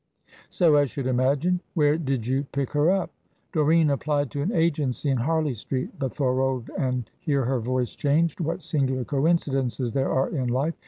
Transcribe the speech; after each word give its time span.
"So 0.49 0.77
I 0.77 0.85
should 0.85 1.05
imagine. 1.05 1.59
Where 1.75 1.95
did 1.95 2.25
you 2.25 2.45
pick 2.51 2.71
her 2.71 2.89
up?" 2.89 3.11
"Doreen 3.53 3.91
applied 3.91 4.31
to 4.31 4.41
an 4.41 4.51
agency 4.51 5.11
in 5.11 5.17
Harley 5.19 5.53
Street. 5.53 5.91
But 5.99 6.11
Thorold," 6.13 6.71
and 6.75 7.07
here 7.19 7.45
her 7.45 7.59
voice 7.59 7.93
changed, 7.93 8.39
"what 8.39 8.63
singular 8.63 9.03
coincidences 9.05 9.91
there 9.91 10.11
are 10.11 10.29
in 10.29 10.47
life! 10.49 10.73